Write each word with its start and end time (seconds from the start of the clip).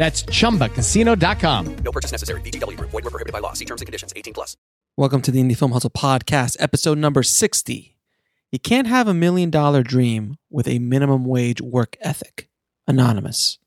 That's 0.00 0.22
ChumbaCasino.com. 0.22 1.76
No 1.84 1.92
purchase 1.92 2.10
necessary. 2.10 2.40
VGW. 2.40 2.80
Void 2.80 3.04
were 3.04 3.10
prohibited 3.10 3.34
by 3.34 3.40
law. 3.40 3.52
See 3.52 3.66
terms 3.66 3.82
and 3.82 3.86
conditions. 3.86 4.14
18 4.16 4.32
plus. 4.32 4.56
Welcome 4.96 5.20
to 5.20 5.30
the 5.30 5.42
Indie 5.42 5.54
Film 5.54 5.72
Hustle 5.72 5.90
Podcast, 5.90 6.56
episode 6.58 6.96
number 6.96 7.22
60. 7.22 7.98
You 8.50 8.58
can't 8.58 8.86
have 8.86 9.08
a 9.08 9.12
million 9.12 9.50
dollar 9.50 9.82
dream 9.82 10.38
with 10.48 10.66
a 10.66 10.78
minimum 10.78 11.26
wage 11.26 11.60
work 11.60 11.98
ethic. 12.00 12.48
Anonymous. 12.88 13.58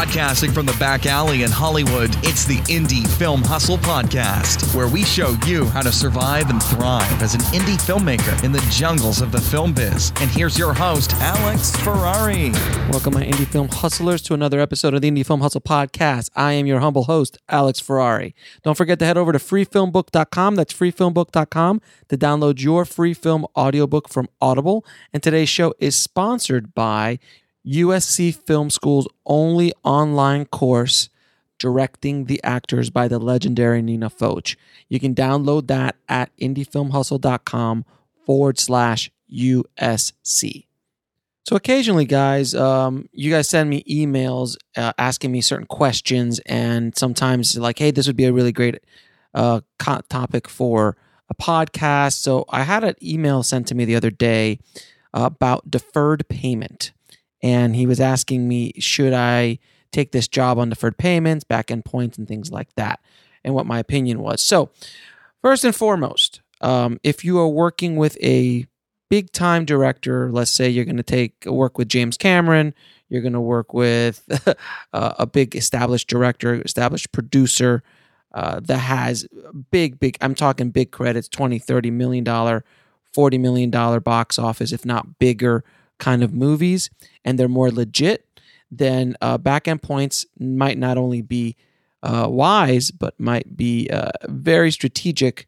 Broadcasting 0.00 0.52
from 0.52 0.64
the 0.64 0.74
back 0.78 1.04
alley 1.04 1.42
in 1.42 1.50
Hollywood, 1.50 2.08
it's 2.22 2.46
the 2.46 2.56
Indie 2.72 3.06
Film 3.18 3.42
Hustle 3.42 3.76
Podcast, 3.76 4.74
where 4.74 4.88
we 4.88 5.04
show 5.04 5.36
you 5.44 5.66
how 5.66 5.82
to 5.82 5.92
survive 5.92 6.48
and 6.48 6.62
thrive 6.62 7.22
as 7.22 7.34
an 7.34 7.42
indie 7.52 7.76
filmmaker 7.76 8.42
in 8.42 8.50
the 8.50 8.66
jungles 8.70 9.20
of 9.20 9.30
the 9.30 9.38
film 9.38 9.74
biz. 9.74 10.10
And 10.22 10.30
here's 10.30 10.58
your 10.58 10.72
host, 10.72 11.12
Alex 11.16 11.76
Ferrari. 11.76 12.50
Welcome, 12.88 13.12
my 13.12 13.24
indie 13.24 13.46
film 13.46 13.68
hustlers, 13.68 14.22
to 14.22 14.32
another 14.32 14.58
episode 14.58 14.94
of 14.94 15.02
the 15.02 15.10
Indie 15.10 15.24
Film 15.24 15.42
Hustle 15.42 15.60
Podcast. 15.60 16.30
I 16.34 16.52
am 16.52 16.64
your 16.64 16.80
humble 16.80 17.04
host, 17.04 17.36
Alex 17.50 17.78
Ferrari. 17.78 18.34
Don't 18.62 18.78
forget 18.78 18.98
to 19.00 19.04
head 19.04 19.18
over 19.18 19.32
to 19.32 19.38
freefilmbook.com. 19.38 20.54
That's 20.54 20.72
freefilmbook.com 20.72 21.82
to 22.08 22.16
download 22.16 22.62
your 22.62 22.86
free 22.86 23.12
film 23.12 23.46
audiobook 23.54 24.08
from 24.08 24.30
Audible. 24.40 24.82
And 25.12 25.22
today's 25.22 25.50
show 25.50 25.74
is 25.78 25.94
sponsored 25.94 26.72
by 26.72 27.18
USC 27.66 28.34
Film 28.34 28.70
School's 28.70 29.08
only 29.26 29.72
online 29.84 30.46
course, 30.46 31.08
Directing 31.58 32.24
the 32.24 32.40
Actors 32.42 32.88
by 32.88 33.06
the 33.06 33.18
legendary 33.18 33.82
Nina 33.82 34.08
Foch. 34.08 34.56
You 34.88 34.98
can 34.98 35.14
download 35.14 35.66
that 35.66 35.96
at 36.08 36.34
indiefilmhustle.com 36.38 37.84
forward 38.24 38.58
slash 38.58 39.10
USC. 39.30 40.66
So 41.46 41.56
occasionally, 41.56 42.04
guys, 42.04 42.54
um, 42.54 43.08
you 43.12 43.30
guys 43.30 43.48
send 43.48 43.68
me 43.68 43.82
emails 43.84 44.56
uh, 44.76 44.92
asking 44.98 45.32
me 45.32 45.40
certain 45.40 45.66
questions, 45.66 46.38
and 46.46 46.96
sometimes 46.96 47.56
like, 47.58 47.78
"Hey, 47.78 47.90
this 47.90 48.06
would 48.06 48.16
be 48.16 48.26
a 48.26 48.32
really 48.32 48.52
great 48.52 48.78
uh, 49.34 49.60
topic 49.78 50.48
for 50.48 50.96
a 51.28 51.34
podcast." 51.34 52.14
So 52.14 52.44
I 52.50 52.62
had 52.62 52.84
an 52.84 52.94
email 53.02 53.42
sent 53.42 53.66
to 53.68 53.74
me 53.74 53.84
the 53.84 53.96
other 53.96 54.10
day 54.10 54.60
uh, 55.12 55.22
about 55.24 55.70
deferred 55.70 56.28
payment, 56.28 56.92
and 57.42 57.76
he 57.76 57.86
was 57.86 58.00
asking 58.00 58.46
me, 58.48 58.72
"Should 58.78 59.12
I 59.12 59.58
take 59.92 60.12
this 60.12 60.28
job 60.28 60.58
on 60.58 60.70
deferred 60.70 60.98
payments, 60.98 61.44
back 61.44 61.70
end 61.70 61.84
points, 61.84 62.18
and 62.18 62.26
things 62.28 62.50
like 62.50 62.74
that?" 62.76 63.00
And 63.44 63.54
what 63.54 63.66
my 63.66 63.78
opinion 63.78 64.20
was. 64.20 64.42
So, 64.42 64.70
first 65.42 65.64
and 65.64 65.74
foremost, 65.74 66.40
um, 66.60 67.00
if 67.02 67.24
you 67.24 67.38
are 67.38 67.48
working 67.48 67.96
with 67.96 68.18
a 68.22 68.66
big 69.08 69.32
time 69.32 69.64
director, 69.64 70.30
let's 70.30 70.50
say 70.50 70.68
you're 70.68 70.84
going 70.84 70.96
to 70.96 71.02
take 71.02 71.44
work 71.46 71.76
with 71.76 71.88
James 71.88 72.16
Cameron, 72.16 72.74
you're 73.08 73.22
going 73.22 73.32
to 73.34 73.40
work 73.40 73.74
with 73.74 74.24
uh, 74.92 75.14
a 75.18 75.26
big 75.26 75.56
established 75.56 76.08
director, 76.08 76.62
established 76.62 77.12
producer 77.12 77.82
uh, 78.32 78.60
that 78.60 78.78
has 78.78 79.26
big, 79.70 79.98
big, 79.98 80.16
I'm 80.20 80.36
talking 80.36 80.70
big 80.70 80.92
credits 80.92 81.28
20, 81.28 81.58
30 81.58 81.90
million 81.90 82.24
dollar, 82.24 82.64
40 83.12 83.38
million 83.38 83.70
dollar 83.70 83.98
box 83.98 84.38
office, 84.38 84.72
if 84.72 84.86
not 84.86 85.18
bigger 85.18 85.64
kind 86.00 86.24
of 86.24 86.34
movies, 86.34 86.90
and 87.24 87.38
they're 87.38 87.48
more 87.48 87.70
legit, 87.70 88.26
then 88.70 89.16
uh, 89.20 89.38
back 89.38 89.68
end 89.68 89.82
points 89.82 90.26
might 90.38 90.78
not 90.78 90.98
only 90.98 91.22
be 91.22 91.56
uh, 92.02 92.26
wise, 92.28 92.90
but 92.90 93.18
might 93.20 93.56
be 93.56 93.88
uh, 93.90 94.10
very 94.28 94.70
strategic 94.72 95.46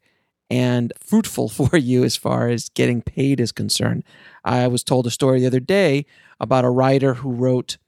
and 0.51 0.93
fruitful 1.01 1.49
for 1.59 1.77
you 1.77 2.05
as 2.05 2.15
far 2.15 2.49
as 2.49 2.69
getting 2.71 3.03
paid 3.03 3.41
is 3.41 3.53
concerned. 3.53 4.05
I 4.45 4.69
was 4.69 4.85
told 4.85 5.07
a 5.07 5.11
story 5.11 5.41
the 5.41 5.47
other 5.47 5.61
day 5.61 6.07
about 6.39 6.65
a 6.65 6.71
writer 6.71 7.15
who 7.15 7.33
wrote 7.33 7.79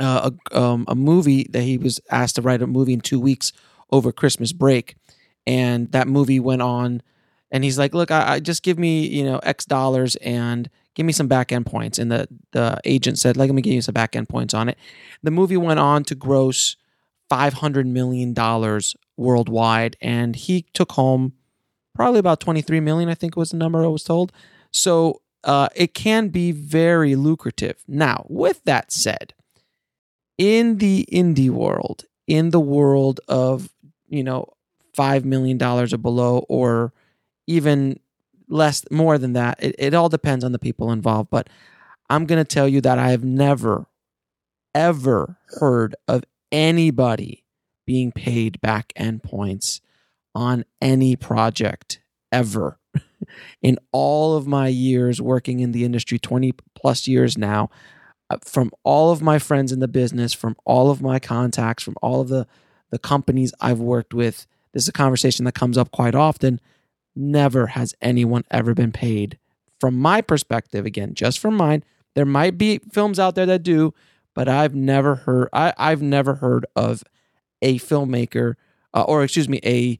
uh, 0.00 0.30
a, 0.50 0.58
um, 0.60 0.84
a 0.88 0.94
movie 0.94 1.46
that 1.50 1.62
he 1.62 1.78
was 1.78 2.00
asked 2.10 2.36
to 2.36 2.42
write 2.42 2.62
a 2.62 2.66
movie 2.66 2.92
in 2.92 3.00
two 3.00 3.20
weeks 3.20 3.52
over 3.90 4.12
Christmas 4.12 4.52
break, 4.52 4.96
and 5.46 5.90
that 5.92 6.08
movie 6.08 6.40
went 6.40 6.62
on. 6.62 7.00
And 7.50 7.62
he's 7.62 7.78
like, 7.78 7.94
"Look, 7.94 8.10
I, 8.10 8.34
I 8.34 8.40
just 8.40 8.64
give 8.64 8.76
me 8.78 9.06
you 9.06 9.24
know 9.24 9.38
X 9.38 9.64
dollars 9.64 10.16
and 10.16 10.68
give 10.94 11.06
me 11.06 11.12
some 11.12 11.28
back 11.28 11.52
end 11.52 11.66
points." 11.66 11.98
And 11.98 12.10
the 12.10 12.28
the 12.52 12.80
agent 12.84 13.18
said, 13.18 13.36
"Like, 13.36 13.48
let 13.48 13.54
me 13.54 13.62
give 13.62 13.74
you 13.74 13.82
some 13.82 13.94
back 13.94 14.16
end 14.16 14.28
points 14.28 14.54
on 14.54 14.68
it." 14.68 14.78
The 15.22 15.30
movie 15.30 15.56
went 15.56 15.80
on 15.80 16.04
to 16.04 16.14
gross 16.14 16.76
five 17.28 17.54
hundred 17.54 17.86
million 17.86 18.32
dollars 18.32 18.96
worldwide, 19.16 19.96
and 20.00 20.34
he 20.36 20.66
took 20.72 20.92
home 20.92 21.34
probably 21.94 22.18
about 22.18 22.40
23 22.40 22.80
million 22.80 23.08
i 23.08 23.14
think 23.14 23.36
was 23.36 23.50
the 23.50 23.56
number 23.56 23.82
i 23.82 23.86
was 23.86 24.04
told 24.04 24.32
so 24.70 25.20
uh, 25.44 25.68
it 25.76 25.92
can 25.92 26.28
be 26.28 26.52
very 26.52 27.14
lucrative 27.14 27.84
now 27.86 28.24
with 28.28 28.64
that 28.64 28.90
said 28.90 29.34
in 30.38 30.78
the 30.78 31.06
indie 31.12 31.50
world 31.50 32.04
in 32.26 32.50
the 32.50 32.60
world 32.60 33.20
of 33.28 33.70
you 34.08 34.24
know 34.24 34.48
five 34.94 35.24
million 35.24 35.58
dollars 35.58 35.92
or 35.92 35.98
below 35.98 36.44
or 36.48 36.92
even 37.46 37.98
less 38.48 38.84
more 38.90 39.18
than 39.18 39.32
that 39.32 39.62
it, 39.62 39.74
it 39.78 39.94
all 39.94 40.08
depends 40.08 40.44
on 40.44 40.52
the 40.52 40.58
people 40.58 40.92
involved 40.92 41.30
but 41.30 41.48
i'm 42.10 42.26
going 42.26 42.42
to 42.42 42.44
tell 42.44 42.68
you 42.68 42.80
that 42.80 42.98
i 42.98 43.10
have 43.10 43.24
never 43.24 43.86
ever 44.74 45.38
heard 45.58 45.94
of 46.08 46.24
anybody 46.50 47.44
being 47.86 48.12
paid 48.12 48.60
back 48.60 48.92
end 48.96 49.22
points 49.22 49.80
on 50.34 50.64
any 50.80 51.16
project 51.16 52.00
ever. 52.32 52.78
in 53.62 53.78
all 53.92 54.36
of 54.36 54.46
my 54.46 54.68
years 54.68 55.20
working 55.20 55.60
in 55.60 55.72
the 55.72 55.84
industry, 55.84 56.18
20 56.18 56.54
plus 56.74 57.06
years 57.06 57.38
now, 57.38 57.70
uh, 58.30 58.36
from 58.42 58.70
all 58.82 59.10
of 59.10 59.22
my 59.22 59.38
friends 59.38 59.72
in 59.72 59.80
the 59.80 59.88
business, 59.88 60.32
from 60.32 60.56
all 60.64 60.90
of 60.90 61.02
my 61.02 61.18
contacts, 61.18 61.82
from 61.82 61.96
all 62.02 62.20
of 62.20 62.28
the, 62.28 62.46
the 62.90 62.98
companies 62.98 63.52
I've 63.60 63.80
worked 63.80 64.14
with, 64.14 64.46
this 64.72 64.84
is 64.84 64.88
a 64.88 64.92
conversation 64.92 65.44
that 65.44 65.54
comes 65.54 65.78
up 65.78 65.90
quite 65.92 66.14
often. 66.14 66.60
Never 67.16 67.68
has 67.68 67.94
anyone 68.00 68.44
ever 68.50 68.74
been 68.74 68.92
paid. 68.92 69.38
From 69.80 69.98
my 69.98 70.20
perspective, 70.20 70.86
again, 70.86 71.14
just 71.14 71.38
from 71.38 71.56
mine, 71.56 71.84
there 72.14 72.24
might 72.24 72.58
be 72.58 72.80
films 72.90 73.18
out 73.18 73.34
there 73.34 73.46
that 73.46 73.62
do, 73.62 73.92
but 74.34 74.48
I've 74.48 74.74
never 74.74 75.16
heard 75.16 75.48
I, 75.52 75.72
I've 75.76 76.02
never 76.02 76.34
heard 76.34 76.66
of 76.74 77.04
a 77.62 77.78
filmmaker 77.78 78.54
uh, 78.94 79.02
or 79.02 79.22
excuse 79.22 79.48
me, 79.48 79.60
a 79.64 79.98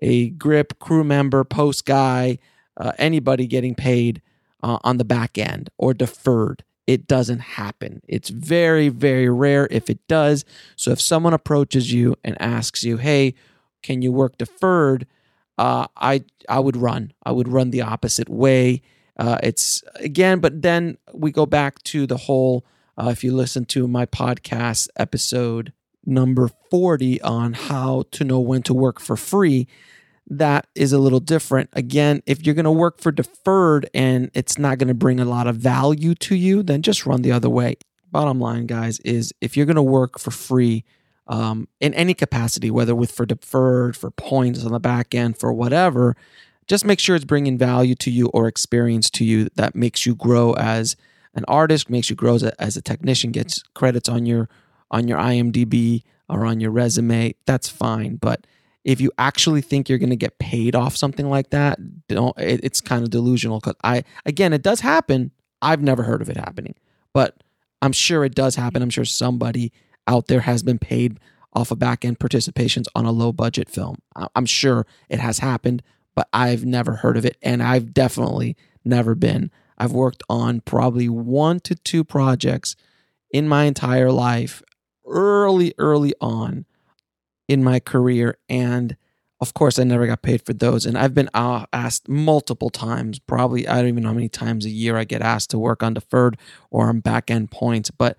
a 0.00 0.30
grip 0.30 0.78
crew 0.78 1.02
member, 1.02 1.42
post 1.44 1.84
guy, 1.84 2.38
uh, 2.76 2.92
anybody 2.98 3.46
getting 3.46 3.74
paid 3.74 4.22
uh, 4.62 4.78
on 4.84 4.96
the 4.96 5.04
back 5.04 5.36
end 5.36 5.68
or 5.76 5.92
deferred. 5.92 6.62
It 6.86 7.06
doesn't 7.08 7.40
happen. 7.40 8.00
It's 8.08 8.30
very, 8.30 8.88
very 8.88 9.28
rare 9.28 9.66
if 9.70 9.90
it 9.90 9.98
does. 10.06 10.44
So 10.76 10.92
if 10.92 11.00
someone 11.00 11.34
approaches 11.34 11.92
you 11.92 12.16
and 12.24 12.40
asks 12.40 12.84
you, 12.84 12.96
"Hey, 12.96 13.34
can 13.82 14.00
you 14.00 14.12
work 14.12 14.38
deferred?" 14.38 15.06
Uh, 15.58 15.88
I 15.96 16.24
I 16.48 16.60
would 16.60 16.76
run. 16.76 17.12
I 17.24 17.32
would 17.32 17.48
run 17.48 17.70
the 17.70 17.82
opposite 17.82 18.28
way. 18.28 18.82
Uh, 19.18 19.38
it's 19.42 19.82
again, 19.96 20.38
but 20.38 20.62
then 20.62 20.96
we 21.12 21.32
go 21.32 21.46
back 21.46 21.82
to 21.84 22.06
the 22.06 22.16
whole. 22.16 22.64
Uh, 22.96 23.10
if 23.10 23.22
you 23.22 23.32
listen 23.32 23.64
to 23.64 23.86
my 23.86 24.06
podcast 24.06 24.88
episode 24.96 25.72
number 26.04 26.50
40 26.70 27.20
on 27.22 27.52
how 27.52 28.04
to 28.12 28.24
know 28.24 28.40
when 28.40 28.62
to 28.62 28.74
work 28.74 28.98
for 28.98 29.16
free, 29.16 29.68
that 30.26 30.66
is 30.74 30.92
a 30.92 30.98
little 30.98 31.20
different. 31.20 31.70
Again, 31.74 32.22
if 32.26 32.44
you're 32.44 32.54
going 32.54 32.64
to 32.64 32.70
work 32.72 33.00
for 33.00 33.12
deferred 33.12 33.88
and 33.94 34.30
it's 34.34 34.58
not 34.58 34.78
going 34.78 34.88
to 34.88 34.94
bring 34.94 35.20
a 35.20 35.24
lot 35.24 35.46
of 35.46 35.56
value 35.56 36.14
to 36.16 36.34
you, 36.34 36.62
then 36.62 36.82
just 36.82 37.06
run 37.06 37.22
the 37.22 37.32
other 37.32 37.50
way. 37.50 37.76
Bottom 38.10 38.40
line, 38.40 38.66
guys, 38.66 39.00
is 39.00 39.32
if 39.40 39.56
you're 39.56 39.66
going 39.66 39.76
to 39.76 39.82
work 39.82 40.18
for 40.18 40.30
free, 40.30 40.84
um, 41.28 41.68
in 41.80 41.94
any 41.94 42.14
capacity, 42.14 42.70
whether 42.70 42.94
with 42.94 43.12
for 43.12 43.26
deferred, 43.26 43.96
for 43.96 44.10
points 44.10 44.64
on 44.64 44.72
the 44.72 44.80
back 44.80 45.14
end, 45.14 45.38
for 45.38 45.52
whatever, 45.52 46.16
just 46.66 46.84
make 46.84 46.98
sure 46.98 47.16
it's 47.16 47.24
bringing 47.24 47.58
value 47.58 47.94
to 47.96 48.10
you 48.10 48.28
or 48.28 48.48
experience 48.48 49.10
to 49.10 49.24
you 49.24 49.48
that 49.54 49.74
makes 49.74 50.06
you 50.06 50.14
grow 50.14 50.52
as 50.54 50.96
an 51.34 51.44
artist, 51.46 51.88
makes 51.88 52.10
you 52.10 52.16
grow 52.16 52.34
as 52.34 52.42
a, 52.42 52.60
as 52.60 52.76
a 52.76 52.82
technician, 52.82 53.30
gets 53.30 53.62
credits 53.74 54.08
on 54.08 54.26
your 54.26 54.48
on 54.90 55.06
your 55.06 55.18
IMDb 55.18 56.02
or 56.28 56.46
on 56.46 56.60
your 56.60 56.70
resume. 56.70 57.34
That's 57.46 57.68
fine, 57.68 58.16
but 58.16 58.46
if 58.84 59.02
you 59.02 59.12
actually 59.18 59.60
think 59.60 59.88
you're 59.88 59.98
going 59.98 60.08
to 60.08 60.16
get 60.16 60.38
paid 60.38 60.74
off 60.74 60.96
something 60.96 61.28
like 61.28 61.50
that, 61.50 61.78
don't. 62.08 62.34
It, 62.38 62.60
it's 62.62 62.80
kind 62.80 63.02
of 63.02 63.10
delusional. 63.10 63.60
Because 63.60 63.74
I, 63.84 64.04
again, 64.24 64.54
it 64.54 64.62
does 64.62 64.80
happen. 64.80 65.30
I've 65.60 65.82
never 65.82 66.04
heard 66.04 66.22
of 66.22 66.30
it 66.30 66.38
happening, 66.38 66.74
but 67.12 67.42
I'm 67.82 67.92
sure 67.92 68.24
it 68.24 68.34
does 68.34 68.54
happen. 68.54 68.80
I'm 68.80 68.88
sure 68.88 69.04
somebody 69.04 69.72
out 70.08 70.26
there 70.26 70.40
has 70.40 70.62
been 70.64 70.78
paid 70.78 71.20
off 71.52 71.70
of 71.70 71.78
back 71.78 72.04
end 72.04 72.18
participations 72.18 72.86
on 72.94 73.04
a 73.04 73.12
low 73.12 73.32
budget 73.32 73.68
film. 73.68 73.96
I'm 74.34 74.46
sure 74.46 74.86
it 75.08 75.20
has 75.20 75.38
happened, 75.38 75.82
but 76.14 76.28
I've 76.32 76.64
never 76.64 76.96
heard 76.96 77.16
of 77.16 77.24
it. 77.24 77.36
And 77.42 77.62
I've 77.62 77.94
definitely 77.94 78.56
never 78.84 79.14
been. 79.14 79.50
I've 79.76 79.92
worked 79.92 80.22
on 80.28 80.60
probably 80.60 81.08
one 81.08 81.60
to 81.60 81.74
two 81.76 82.02
projects 82.02 82.74
in 83.30 83.46
my 83.46 83.64
entire 83.64 84.10
life 84.10 84.62
early, 85.06 85.74
early 85.78 86.14
on 86.20 86.64
in 87.46 87.62
my 87.62 87.80
career. 87.80 88.38
And 88.48 88.96
of 89.40 89.54
course, 89.54 89.78
I 89.78 89.84
never 89.84 90.06
got 90.06 90.22
paid 90.22 90.42
for 90.42 90.52
those. 90.52 90.84
And 90.84 90.98
I've 90.98 91.14
been 91.14 91.30
uh, 91.32 91.66
asked 91.72 92.08
multiple 92.08 92.70
times, 92.70 93.20
probably, 93.20 93.68
I 93.68 93.76
don't 93.76 93.88
even 93.88 94.02
know 94.02 94.08
how 94.08 94.14
many 94.14 94.28
times 94.28 94.66
a 94.66 94.70
year 94.70 94.96
I 94.96 95.04
get 95.04 95.22
asked 95.22 95.50
to 95.50 95.58
work 95.58 95.82
on 95.82 95.94
deferred 95.94 96.36
or 96.70 96.88
on 96.88 97.00
back 97.00 97.30
end 97.30 97.50
points. 97.52 97.90
But 97.90 98.16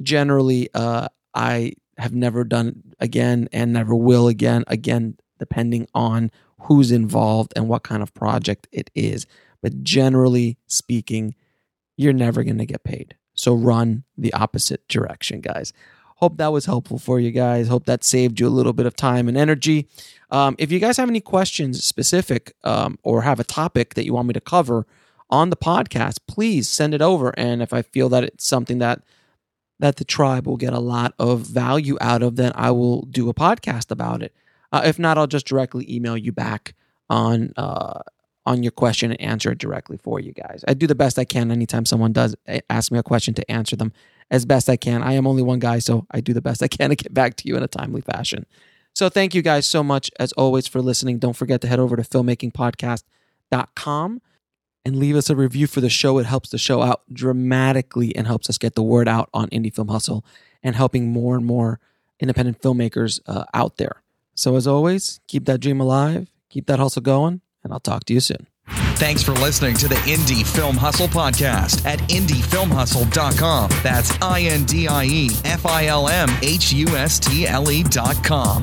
generally, 0.00 0.68
uh, 0.72 1.08
I 1.34 1.74
have 1.98 2.14
never 2.14 2.44
done 2.44 2.94
again 2.98 3.48
and 3.52 3.72
never 3.72 3.94
will 3.94 4.28
again, 4.28 4.64
again, 4.66 5.16
depending 5.38 5.86
on 5.94 6.30
who's 6.62 6.90
involved 6.90 7.52
and 7.56 7.68
what 7.68 7.82
kind 7.82 8.02
of 8.02 8.14
project 8.14 8.68
it 8.72 8.90
is. 8.94 9.26
But 9.62 9.82
generally 9.82 10.58
speaking, 10.66 11.34
you're 11.96 12.12
never 12.12 12.42
going 12.42 12.58
to 12.58 12.66
get 12.66 12.84
paid. 12.84 13.16
So 13.34 13.54
run 13.54 14.04
the 14.16 14.32
opposite 14.32 14.86
direction, 14.88 15.40
guys. 15.40 15.72
Hope 16.16 16.36
that 16.36 16.52
was 16.52 16.66
helpful 16.66 16.98
for 16.98 17.18
you 17.18 17.30
guys. 17.30 17.68
Hope 17.68 17.86
that 17.86 18.04
saved 18.04 18.40
you 18.40 18.46
a 18.46 18.50
little 18.50 18.74
bit 18.74 18.84
of 18.84 18.94
time 18.94 19.28
and 19.28 19.36
energy. 19.38 19.88
Um, 20.30 20.54
if 20.58 20.70
you 20.70 20.78
guys 20.78 20.98
have 20.98 21.08
any 21.08 21.20
questions 21.20 21.82
specific 21.82 22.54
um, 22.62 22.98
or 23.02 23.22
have 23.22 23.40
a 23.40 23.44
topic 23.44 23.94
that 23.94 24.04
you 24.04 24.12
want 24.12 24.28
me 24.28 24.34
to 24.34 24.40
cover 24.40 24.86
on 25.30 25.48
the 25.48 25.56
podcast, 25.56 26.18
please 26.26 26.68
send 26.68 26.92
it 26.92 27.00
over. 27.00 27.32
And 27.38 27.62
if 27.62 27.72
I 27.72 27.80
feel 27.80 28.10
that 28.10 28.24
it's 28.24 28.46
something 28.46 28.78
that 28.80 29.02
that 29.80 29.96
the 29.96 30.04
tribe 30.04 30.46
will 30.46 30.56
get 30.56 30.72
a 30.72 30.78
lot 30.78 31.12
of 31.18 31.40
value 31.40 31.98
out 32.00 32.22
of, 32.22 32.36
then 32.36 32.52
I 32.54 32.70
will 32.70 33.02
do 33.02 33.28
a 33.28 33.34
podcast 33.34 33.90
about 33.90 34.22
it. 34.22 34.32
Uh, 34.72 34.80
if 34.84 34.98
not, 34.98 35.18
I'll 35.18 35.26
just 35.26 35.46
directly 35.46 35.84
email 35.92 36.16
you 36.16 36.32
back 36.32 36.74
on 37.08 37.52
uh, 37.56 38.00
on 38.46 38.62
your 38.62 38.72
question 38.72 39.10
and 39.10 39.20
answer 39.20 39.50
it 39.50 39.58
directly 39.58 39.98
for 39.98 40.20
you 40.20 40.32
guys. 40.32 40.64
I 40.66 40.72
do 40.74 40.86
the 40.86 40.94
best 40.94 41.18
I 41.18 41.24
can 41.24 41.50
anytime 41.50 41.84
someone 41.84 42.12
does 42.12 42.36
eh, 42.46 42.60
ask 42.70 42.92
me 42.92 42.98
a 42.98 43.02
question 43.02 43.34
to 43.34 43.50
answer 43.50 43.76
them 43.76 43.92
as 44.30 44.46
best 44.46 44.68
I 44.68 44.76
can. 44.76 45.02
I 45.02 45.14
am 45.14 45.26
only 45.26 45.42
one 45.42 45.58
guy, 45.58 45.80
so 45.80 46.06
I 46.10 46.20
do 46.20 46.32
the 46.32 46.40
best 46.40 46.62
I 46.62 46.68
can 46.68 46.90
to 46.90 46.96
get 46.96 47.12
back 47.12 47.34
to 47.36 47.48
you 47.48 47.56
in 47.56 47.62
a 47.62 47.68
timely 47.68 48.00
fashion. 48.00 48.46
So 48.94 49.08
thank 49.08 49.34
you 49.34 49.42
guys 49.42 49.66
so 49.66 49.82
much 49.82 50.10
as 50.18 50.32
always 50.32 50.66
for 50.66 50.80
listening. 50.80 51.18
Don't 51.18 51.36
forget 51.36 51.60
to 51.62 51.68
head 51.68 51.80
over 51.80 51.96
to 51.96 52.02
filmmakingpodcast.com 52.02 54.20
and 54.84 54.96
leave 54.96 55.16
us 55.16 55.30
a 55.30 55.36
review 55.36 55.66
for 55.66 55.80
the 55.80 55.88
show. 55.88 56.18
It 56.18 56.26
helps 56.26 56.50
the 56.50 56.58
show 56.58 56.82
out 56.82 57.02
dramatically 57.12 58.14
and 58.14 58.26
helps 58.26 58.48
us 58.48 58.58
get 58.58 58.74
the 58.74 58.82
word 58.82 59.08
out 59.08 59.28
on 59.34 59.48
Indie 59.50 59.74
Film 59.74 59.88
Hustle 59.88 60.24
and 60.62 60.76
helping 60.76 61.12
more 61.12 61.36
and 61.36 61.44
more 61.44 61.80
independent 62.18 62.60
filmmakers 62.60 63.20
uh, 63.26 63.44
out 63.54 63.76
there. 63.76 64.02
So, 64.34 64.56
as 64.56 64.66
always, 64.66 65.20
keep 65.26 65.44
that 65.46 65.60
dream 65.60 65.80
alive, 65.80 66.30
keep 66.48 66.66
that 66.66 66.78
hustle 66.78 67.02
going, 67.02 67.40
and 67.62 67.72
I'll 67.72 67.80
talk 67.80 68.04
to 68.04 68.14
you 68.14 68.20
soon. 68.20 68.46
Thanks 68.96 69.22
for 69.22 69.32
listening 69.32 69.74
to 69.76 69.88
the 69.88 69.96
Indie 69.96 70.46
Film 70.46 70.76
Hustle 70.76 71.08
podcast 71.08 71.84
at 71.86 71.98
indiefilmhustle.com. 72.00 73.70
That's 73.82 74.12
I 74.22 74.42
N 74.42 74.64
D 74.64 74.86
I 74.88 75.04
E 75.04 75.30
F 75.44 75.66
I 75.66 75.86
L 75.86 76.08
M 76.08 76.28
H 76.42 76.72
U 76.72 76.86
S 76.88 77.18
T 77.18 77.46
L 77.46 77.70
E.com. 77.70 78.62